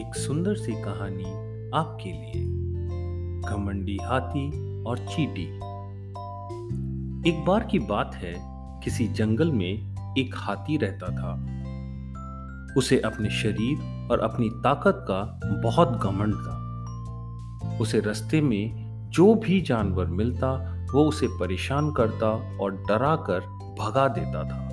सुंदर 0.00 0.54
सी 0.54 0.72
कहानी 0.72 1.24
आपके 1.74 2.10
लिए। 2.10 2.44
घमंडी 3.50 3.98
हाथी 4.02 4.50
और 4.84 4.98
चीटी। 4.98 5.56
एक 7.30 7.44
बार 7.46 7.64
की 7.64 7.78
बात 7.78 8.14
है, 8.14 8.34
किसी 8.84 9.08
जंगल 9.08 9.52
में 9.52 9.94
एक 10.18 10.34
हाथी 10.36 10.76
रहता 10.76 11.06
था। 11.06 11.32
उसे 12.76 13.00
अपने 13.00 13.30
शरीर 13.30 14.08
और 14.12 14.20
अपनी 14.20 14.48
ताकत 14.48 15.04
का 15.10 15.40
बहुत 15.64 15.88
घमंड 15.88 16.34
था। 16.34 16.62
उसे 17.80 18.00
रास्ते 18.00 18.40
में 18.40 18.92
जो 19.10 19.34
भी 19.34 19.60
जानवर 19.60 20.06
मिलता, 20.06 20.78
वो 20.94 21.04
उसे 21.04 21.26
परेशान 21.26 21.92
करता 21.92 22.58
और 22.60 22.72
डरा 22.72 23.16
कर 23.16 23.40
भगा 23.80 24.08
देता 24.08 24.44
था। 24.44 24.71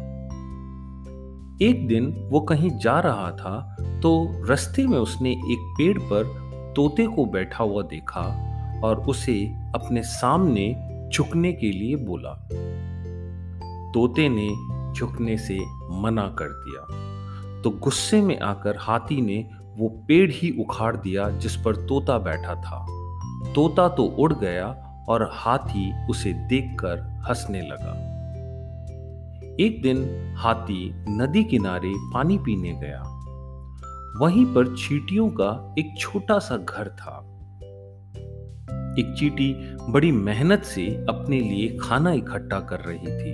एक 1.61 1.87
दिन 1.87 2.29
वो 2.31 2.39
कहीं 2.39 2.77
जा 2.77 2.99
रहा 2.99 3.31
था 3.31 3.77
तो 4.03 4.31
रास्ते 4.45 4.87
में 4.87 4.97
उसने 4.97 5.31
एक 5.31 5.75
पेड़ 5.77 5.99
पर 5.99 6.23
तोते 6.75 7.07
को 7.07 7.25
बैठा 7.25 7.63
हुआ 7.63 7.83
देखा 7.83 8.21
और 8.83 8.99
उसे 8.99 9.45
अपने 9.75 10.03
सामने 10.03 10.75
झुकने 11.13 11.53
के 11.53 11.71
लिए 11.71 11.95
बोला। 11.95 12.47
तोते 13.93 14.29
ने 14.29 14.49
झुकने 14.93 15.37
से 15.37 15.59
मना 15.91 16.27
कर 16.27 16.45
दिया। 16.45 16.81
तो 17.61 17.69
गुस्से 17.69 18.21
में 18.21 18.39
आकर 18.39 18.77
हाथी 18.79 19.21
ने 19.21 19.49
वो 19.77 19.89
पेड़ 20.07 20.31
ही 20.31 20.55
उखाड़ 20.59 20.95
दिया 20.95 21.29
जिस 21.29 21.55
पर 21.55 21.75
तोता 21.75 22.17
बैठा 22.17 22.55
था। 22.55 22.85
तोता 23.53 23.87
तो 23.87 24.03
उड़ 24.03 24.33
गया 24.33 24.67
और 25.09 25.29
हाथी 25.33 26.07
उसे 26.07 26.33
देखकर 26.33 26.99
हंसने 27.29 27.61
लगा। 27.61 28.18
एक 29.59 29.81
दिन 29.81 30.09
हाथी 30.37 30.93
नदी 30.95 31.43
किनारे 31.43 31.93
पानी 32.13 32.37
पीने 32.37 32.71
गया। 32.71 33.01
वहीं 34.21 34.45
पर 34.45 34.75
चीटियों 34.75 35.29
का 35.29 35.75
एक 35.79 35.93
छोटा 35.97 36.39
सा 36.39 36.57
घर 36.57 36.89
था। 36.89 37.25
एक 38.99 39.15
चीटी 39.19 39.75
बड़ी 39.89 40.11
मेहनत 40.11 40.63
से 40.63 40.87
अपने 40.87 41.39
लिए 41.39 41.77
खाना 41.81 42.11
इकट्ठा 42.11 42.59
कर 42.59 42.79
रही 42.79 43.07
थी। 43.07 43.31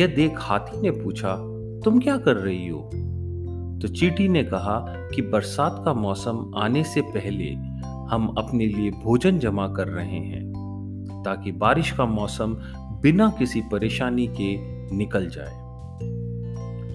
यह 0.00 0.06
देख 0.06 0.32
हाथी 0.36 0.80
ने 0.80 0.90
पूछा, 0.90 1.36
तुम 1.84 2.00
क्या 2.00 2.16
कर 2.16 2.36
रही 2.36 2.68
हो? 2.68 2.90
तो 3.82 3.88
चीटी 3.88 4.28
ने 4.28 4.42
कहा 4.42 4.84
कि 5.14 5.22
बरसात 5.22 5.82
का 5.84 5.94
मौसम 5.94 6.52
आने 6.56 6.84
से 6.84 7.00
पहले 7.00 7.54
हम 7.88 8.34
अपने 8.38 8.66
लिए 8.66 8.90
भोजन 8.90 9.38
जमा 9.38 9.68
कर 9.68 9.88
रहे 9.88 10.18
हैं, 10.18 10.52
ताकि 11.24 11.52
बारिश 11.52 11.90
का 11.90 12.06
मौसम 12.06 12.56
बिना 13.02 13.30
किसी 13.38 13.62
परेशानी 13.72 14.26
के 14.26 14.77
निकल 14.92 15.28
जाए। 15.28 15.68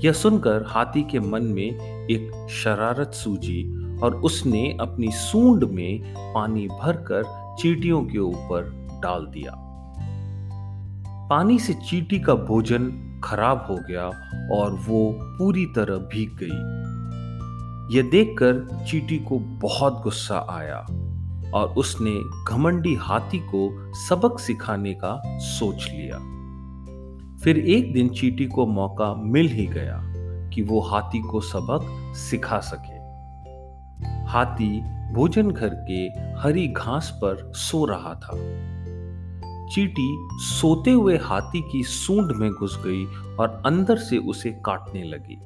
यह 0.05 0.11
सुनकर 0.11 0.65
हाथी 0.67 1.03
के 1.03 1.19
मन 1.19 1.43
में 1.43 1.79
एक 2.09 2.47
शरारत 2.49 3.11
सूझी 3.13 3.83
और 3.97 4.15
उसने 4.15 4.77
अपनी 4.81 5.11
सूंड 5.11 5.63
में 5.63 6.13
पानी 6.17 6.67
भरकर 6.67 7.23
चीटियों 7.61 8.05
के 8.05 8.17
ऊपर 8.17 8.87
डाल 9.03 9.25
दिया। 9.25 9.51
पानी 11.29 11.59
से 11.59 11.73
चीटी 11.73 12.19
का 12.19 12.33
भोजन 12.33 12.99
खराब 13.23 13.67
हो 13.69 13.75
गया 13.75 14.05
और 14.51 14.71
वो 14.73 15.19
पूरी 15.21 15.65
तरह 15.65 15.97
भीग 15.97 16.29
गई। 16.43 16.83
यह 17.95 18.09
देखकर 18.09 18.85
चीटी 18.85 19.17
को 19.17 19.39
बहुत 19.39 20.01
गुस्सा 20.03 20.47
आया 20.49 20.79
और 21.53 21.73
उसने 21.77 22.19
घमंडी 22.47 22.95
हाथी 22.95 23.39
को 23.39 23.93
सबक 23.95 24.39
सिखाने 24.39 24.93
का 24.93 25.21
सोच 25.39 25.87
लिया। 25.91 26.17
फिर 27.43 27.57
एक 27.57 27.93
दिन 27.93 28.09
चीटी 28.09 28.45
को 28.45 28.65
मौका 28.65 29.13
मिल 29.15 29.47
ही 29.47 29.65
गया 29.65 29.99
कि 30.49 30.61
वो 30.61 30.79
हाथी 30.79 31.19
को 31.19 31.39
सबक 31.41 32.13
सिखा 32.15 32.59
सके। 32.59 33.01
हाथी 34.25 34.81
भोजन 35.13 35.51
घर 35.51 35.69
के 35.89 36.05
हरी 36.39 36.67
घास 36.67 37.19
पर 37.23 37.51
सो 37.55 37.85
रहा 37.85 38.13
था। 38.15 38.37
चीटी 39.69 40.27
सोते 40.39 40.91
हुए 40.91 41.17
हाथी 41.17 41.61
की 41.71 41.83
सूंड 41.83 42.31
में 42.31 42.51
घुस 42.51 42.77
गई 42.85 43.05
और 43.35 43.61
अंदर 43.65 43.97
से 43.97 44.17
उसे 44.17 44.51
काटने 44.51 45.03
लगी। 45.03 45.39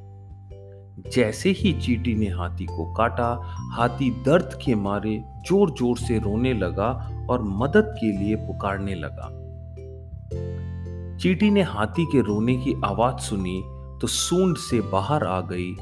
जैसे 1.12 1.50
ही 1.50 1.74
चीटी 1.74 2.16
ने 2.16 2.28
हाथी 2.28 2.66
को 2.66 2.94
काटा, 2.94 3.42
हाथी 3.74 4.10
दर्द 4.12 4.60
के 4.66 4.76
मारे 4.76 5.24
ज़ोर 5.48 5.72
ज़ोर 5.72 5.98
से 5.98 6.20
रोने 6.20 6.54
लगा 6.54 6.90
और 7.30 7.44
मदद 7.44 7.96
के 8.00 8.12
लिए 8.18 8.36
पुकारने 8.36 8.96
लगा। 8.96 9.47
चीटी 11.20 11.50
ने 11.50 11.62
हाथी 11.62 12.06
के 12.06 12.22
रोने 12.22 12.56
की 12.56 12.74
आवाज़ 12.86 13.22
सुनी 13.22 13.62
तो 14.02 14.08
सूंड 14.08 14.58
से 14.58 14.82
बाहर 14.82 15.24
आ 15.24 15.42
गई 15.42 15.74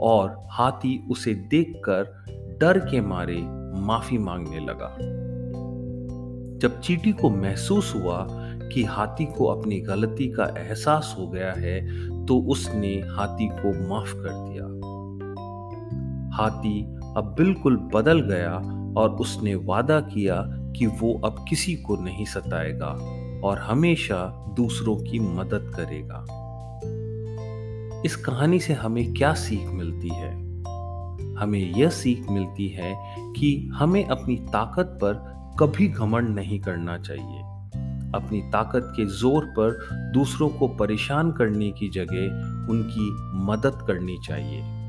और 0.00 0.48
हाथी 0.50 1.06
उसे 1.10 1.34
देखकर 1.34 2.24
डर 2.60 2.78
के 2.78 3.00
मारे 3.00 3.36
माफ़ी 3.80 4.18
मांगने 4.18 4.60
लगा। 4.60 4.96
जब 6.58 6.80
चीटी 6.80 7.12
को 7.12 7.30
महसूस 7.30 7.94
हुआ 7.94 8.26
कि 8.68 8.84
हाथी 8.84 9.24
को 9.24 9.46
अपनी 9.46 9.80
गलती 9.80 10.28
का 10.28 10.44
एहसास 10.58 11.16
हो 11.18 11.26
गया 11.28 11.52
है 11.52 11.80
तो 12.26 12.38
उसने 12.38 12.94
हाथी 13.10 13.48
को 13.48 13.88
माफ़ 13.88 14.14
कर 14.14 14.28
दिया। 14.28 14.64
हाथी 16.36 16.82
अब 17.16 17.34
बिल्कुल 17.38 17.76
बदल 17.76 18.20
गया 18.20 18.54
और 19.00 19.10
उसने 19.10 19.54
वादा 19.54 20.00
किया 20.00 20.42
कि 20.76 20.86
वो 20.86 21.20
अब 21.24 21.44
किसी 21.48 21.74
को 21.76 21.96
नहीं 21.96 22.24
सताएगा। 22.24 23.20
और 23.44 23.58
हमेशा 23.58 24.46
दूसरों 24.56 24.96
की 24.96 25.18
मदद 25.18 25.72
करेगा। 25.76 26.24
इस 28.06 28.16
कहानी 28.16 28.60
से 28.60 28.72
हमें 28.72 29.14
क्या 29.14 29.34
सीख 29.34 29.68
मिलती 29.68 30.08
है? 30.08 30.44
हमें 31.34 31.74
यह 31.76 31.88
सीख 31.88 32.30
मिलती 32.30 32.68
है 32.68 33.16
कि 33.32 33.70
हमें 33.74 34.04
अपनी 34.04 34.36
ताकत 34.36 34.98
पर 35.02 35.34
कभी 35.60 35.88
घमंड 35.88 36.28
नहीं 36.28 36.60
करना 36.60 36.98
चाहिए। 36.98 37.40
अपनी 38.14 38.40
ताकत 38.40 38.92
के 38.96 39.04
ज़ोर 39.06 39.44
पर 39.44 39.88
दूसरों 40.14 40.48
को 40.48 40.68
परेशान 40.68 41.32
करने 41.32 41.70
की 41.70 41.88
जगह 41.88 42.24
उनकी 42.70 43.10
मदद 43.44 43.78
करनी 43.86 44.18
चाहिए। 44.26 44.83